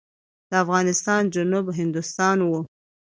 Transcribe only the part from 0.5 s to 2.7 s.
افغانستان جنوب هندوستان و.